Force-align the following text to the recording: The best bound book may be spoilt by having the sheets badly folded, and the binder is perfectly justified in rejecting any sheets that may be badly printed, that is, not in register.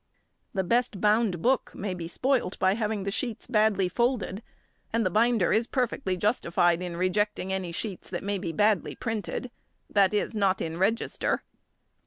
The 0.55 0.63
best 0.63 0.99
bound 0.99 1.43
book 1.43 1.73
may 1.75 1.93
be 1.93 2.07
spoilt 2.07 2.57
by 2.57 2.73
having 2.73 3.03
the 3.03 3.11
sheets 3.11 3.45
badly 3.45 3.87
folded, 3.87 4.41
and 4.91 5.05
the 5.05 5.11
binder 5.11 5.53
is 5.53 5.67
perfectly 5.67 6.17
justified 6.17 6.81
in 6.81 6.97
rejecting 6.97 7.53
any 7.53 7.71
sheets 7.71 8.09
that 8.09 8.23
may 8.23 8.39
be 8.39 8.51
badly 8.51 8.95
printed, 8.95 9.51
that 9.91 10.11
is, 10.11 10.33
not 10.33 10.59
in 10.59 10.77
register. 10.79 11.43